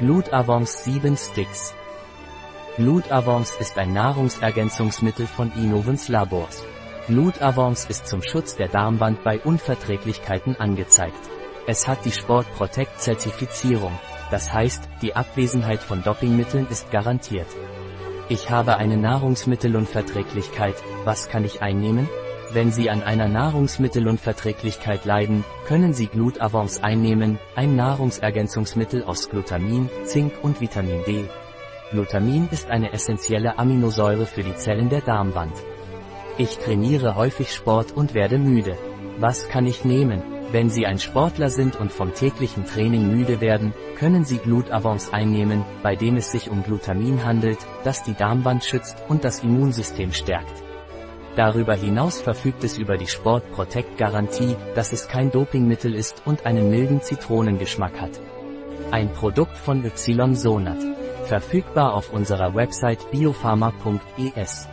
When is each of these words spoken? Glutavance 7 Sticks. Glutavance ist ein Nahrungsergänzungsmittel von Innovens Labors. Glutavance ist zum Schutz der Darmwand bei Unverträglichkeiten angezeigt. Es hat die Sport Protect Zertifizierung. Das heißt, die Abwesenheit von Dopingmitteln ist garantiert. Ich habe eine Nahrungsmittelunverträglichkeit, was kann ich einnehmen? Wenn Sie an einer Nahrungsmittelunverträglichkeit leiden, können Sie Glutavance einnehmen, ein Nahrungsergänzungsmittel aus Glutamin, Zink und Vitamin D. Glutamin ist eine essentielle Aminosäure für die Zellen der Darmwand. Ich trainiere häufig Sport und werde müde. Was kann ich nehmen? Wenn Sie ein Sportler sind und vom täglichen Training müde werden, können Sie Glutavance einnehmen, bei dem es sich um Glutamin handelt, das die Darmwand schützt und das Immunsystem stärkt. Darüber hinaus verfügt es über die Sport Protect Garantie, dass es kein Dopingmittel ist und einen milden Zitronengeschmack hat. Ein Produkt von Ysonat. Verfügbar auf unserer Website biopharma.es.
Glutavance 0.00 0.84
7 0.84 1.14
Sticks. 1.14 1.74
Glutavance 2.76 3.52
ist 3.60 3.76
ein 3.76 3.92
Nahrungsergänzungsmittel 3.92 5.26
von 5.26 5.52
Innovens 5.56 6.08
Labors. 6.08 6.64
Glutavance 7.06 7.86
ist 7.86 8.06
zum 8.06 8.22
Schutz 8.22 8.56
der 8.56 8.68
Darmwand 8.68 9.22
bei 9.24 9.38
Unverträglichkeiten 9.40 10.56
angezeigt. 10.56 11.20
Es 11.66 11.86
hat 11.86 12.06
die 12.06 12.12
Sport 12.12 12.46
Protect 12.54 12.98
Zertifizierung. 12.98 13.92
Das 14.30 14.50
heißt, 14.50 14.88
die 15.02 15.14
Abwesenheit 15.14 15.82
von 15.82 16.02
Dopingmitteln 16.02 16.66
ist 16.70 16.90
garantiert. 16.90 17.48
Ich 18.30 18.48
habe 18.48 18.78
eine 18.78 18.96
Nahrungsmittelunverträglichkeit, 18.96 20.76
was 21.04 21.28
kann 21.28 21.44
ich 21.44 21.60
einnehmen? 21.60 22.08
Wenn 22.52 22.72
Sie 22.72 22.90
an 22.90 23.04
einer 23.04 23.28
Nahrungsmittelunverträglichkeit 23.28 25.04
leiden, 25.04 25.44
können 25.66 25.92
Sie 25.92 26.08
Glutavance 26.08 26.82
einnehmen, 26.82 27.38
ein 27.54 27.76
Nahrungsergänzungsmittel 27.76 29.04
aus 29.04 29.30
Glutamin, 29.30 29.88
Zink 30.02 30.32
und 30.42 30.60
Vitamin 30.60 31.04
D. 31.06 31.26
Glutamin 31.92 32.48
ist 32.50 32.68
eine 32.68 32.92
essentielle 32.92 33.56
Aminosäure 33.56 34.26
für 34.26 34.42
die 34.42 34.56
Zellen 34.56 34.88
der 34.88 35.00
Darmwand. 35.00 35.52
Ich 36.38 36.58
trainiere 36.58 37.14
häufig 37.14 37.52
Sport 37.52 37.92
und 37.92 38.14
werde 38.14 38.38
müde. 38.38 38.76
Was 39.18 39.48
kann 39.48 39.66
ich 39.66 39.84
nehmen? 39.84 40.20
Wenn 40.50 40.70
Sie 40.70 40.86
ein 40.86 40.98
Sportler 40.98 41.50
sind 41.50 41.76
und 41.76 41.92
vom 41.92 42.14
täglichen 42.14 42.64
Training 42.64 43.16
müde 43.16 43.40
werden, 43.40 43.72
können 43.96 44.24
Sie 44.24 44.38
Glutavance 44.38 45.12
einnehmen, 45.12 45.64
bei 45.84 45.94
dem 45.94 46.16
es 46.16 46.32
sich 46.32 46.50
um 46.50 46.64
Glutamin 46.64 47.24
handelt, 47.24 47.58
das 47.84 48.02
die 48.02 48.14
Darmwand 48.14 48.64
schützt 48.64 48.96
und 49.08 49.22
das 49.22 49.44
Immunsystem 49.44 50.12
stärkt. 50.12 50.69
Darüber 51.36 51.74
hinaus 51.74 52.20
verfügt 52.20 52.64
es 52.64 52.76
über 52.76 52.96
die 52.96 53.06
Sport 53.06 53.50
Protect 53.52 53.96
Garantie, 53.96 54.56
dass 54.74 54.92
es 54.92 55.06
kein 55.08 55.30
Dopingmittel 55.30 55.94
ist 55.94 56.22
und 56.24 56.44
einen 56.44 56.70
milden 56.70 57.00
Zitronengeschmack 57.02 58.00
hat. 58.00 58.20
Ein 58.90 59.12
Produkt 59.12 59.56
von 59.56 59.84
Ysonat. 59.84 60.78
Verfügbar 61.26 61.94
auf 61.94 62.12
unserer 62.12 62.54
Website 62.54 63.10
biopharma.es. 63.12 64.68